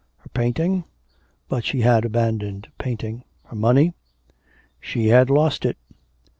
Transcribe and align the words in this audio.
Her 0.17 0.29
painting? 0.29 0.85
But 1.47 1.63
she 1.63 1.81
had 1.81 2.05
abandoned 2.05 2.69
painting. 2.79 3.23
Her 3.45 3.55
money? 3.55 3.93
she 4.79 5.09
had 5.09 5.29
lost 5.29 5.63
it! 5.63 5.77